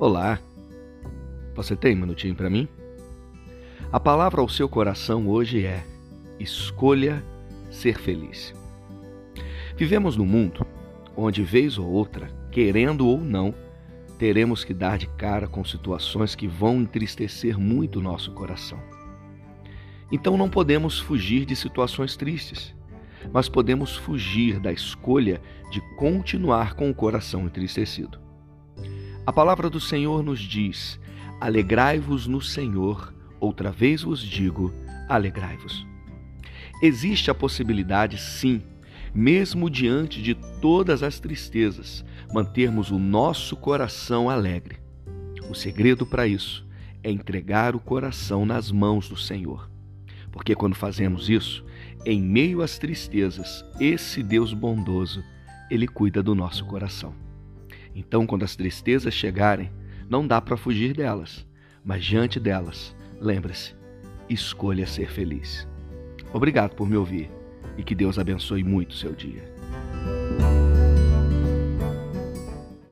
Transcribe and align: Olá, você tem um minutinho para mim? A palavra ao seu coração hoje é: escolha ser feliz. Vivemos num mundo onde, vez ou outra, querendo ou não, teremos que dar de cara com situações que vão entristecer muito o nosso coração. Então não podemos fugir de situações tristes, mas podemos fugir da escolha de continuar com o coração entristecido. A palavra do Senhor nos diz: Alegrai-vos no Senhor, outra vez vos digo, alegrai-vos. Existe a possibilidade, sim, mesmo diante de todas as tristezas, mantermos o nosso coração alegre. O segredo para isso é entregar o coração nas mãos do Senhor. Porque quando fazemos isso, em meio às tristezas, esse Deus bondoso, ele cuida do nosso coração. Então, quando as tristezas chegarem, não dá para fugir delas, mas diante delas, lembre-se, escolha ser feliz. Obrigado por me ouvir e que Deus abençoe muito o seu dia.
Olá, 0.00 0.38
você 1.56 1.74
tem 1.74 1.96
um 1.96 2.02
minutinho 2.02 2.32
para 2.32 2.48
mim? 2.48 2.68
A 3.90 3.98
palavra 3.98 4.40
ao 4.40 4.48
seu 4.48 4.68
coração 4.68 5.26
hoje 5.26 5.66
é: 5.66 5.84
escolha 6.38 7.20
ser 7.68 7.98
feliz. 7.98 8.54
Vivemos 9.76 10.16
num 10.16 10.24
mundo 10.24 10.64
onde, 11.16 11.42
vez 11.42 11.78
ou 11.78 11.86
outra, 11.88 12.30
querendo 12.52 13.08
ou 13.08 13.18
não, 13.18 13.52
teremos 14.16 14.62
que 14.62 14.72
dar 14.72 14.98
de 14.98 15.08
cara 15.08 15.48
com 15.48 15.64
situações 15.64 16.36
que 16.36 16.46
vão 16.46 16.82
entristecer 16.82 17.58
muito 17.58 17.98
o 17.98 18.02
nosso 18.02 18.30
coração. 18.30 18.78
Então 20.12 20.36
não 20.36 20.48
podemos 20.48 21.00
fugir 21.00 21.44
de 21.44 21.56
situações 21.56 22.16
tristes, 22.16 22.72
mas 23.32 23.48
podemos 23.48 23.96
fugir 23.96 24.60
da 24.60 24.70
escolha 24.70 25.42
de 25.72 25.80
continuar 25.96 26.74
com 26.74 26.88
o 26.88 26.94
coração 26.94 27.46
entristecido. 27.46 28.27
A 29.28 29.32
palavra 29.32 29.68
do 29.68 29.78
Senhor 29.78 30.22
nos 30.22 30.40
diz: 30.40 30.98
Alegrai-vos 31.38 32.26
no 32.26 32.40
Senhor, 32.40 33.12
outra 33.38 33.70
vez 33.70 34.00
vos 34.00 34.22
digo, 34.22 34.72
alegrai-vos. 35.06 35.86
Existe 36.82 37.30
a 37.30 37.34
possibilidade, 37.34 38.18
sim, 38.18 38.62
mesmo 39.14 39.68
diante 39.68 40.22
de 40.22 40.34
todas 40.62 41.02
as 41.02 41.20
tristezas, 41.20 42.02
mantermos 42.32 42.90
o 42.90 42.98
nosso 42.98 43.54
coração 43.54 44.30
alegre. 44.30 44.78
O 45.50 45.54
segredo 45.54 46.06
para 46.06 46.26
isso 46.26 46.66
é 47.04 47.10
entregar 47.10 47.76
o 47.76 47.80
coração 47.80 48.46
nas 48.46 48.72
mãos 48.72 49.10
do 49.10 49.16
Senhor. 49.18 49.70
Porque 50.32 50.54
quando 50.54 50.74
fazemos 50.74 51.28
isso, 51.28 51.62
em 52.06 52.18
meio 52.18 52.62
às 52.62 52.78
tristezas, 52.78 53.62
esse 53.78 54.22
Deus 54.22 54.54
bondoso, 54.54 55.22
ele 55.70 55.86
cuida 55.86 56.22
do 56.22 56.34
nosso 56.34 56.64
coração. 56.64 57.27
Então, 57.94 58.26
quando 58.26 58.44
as 58.44 58.54
tristezas 58.56 59.14
chegarem, 59.14 59.70
não 60.08 60.26
dá 60.26 60.40
para 60.40 60.56
fugir 60.56 60.94
delas, 60.94 61.46
mas 61.84 62.04
diante 62.04 62.40
delas, 62.40 62.94
lembre-se, 63.20 63.74
escolha 64.28 64.86
ser 64.86 65.10
feliz. 65.10 65.66
Obrigado 66.32 66.74
por 66.74 66.88
me 66.88 66.96
ouvir 66.96 67.30
e 67.76 67.82
que 67.82 67.94
Deus 67.94 68.18
abençoe 68.18 68.62
muito 68.62 68.92
o 68.92 68.96
seu 68.96 69.12
dia. 69.12 69.57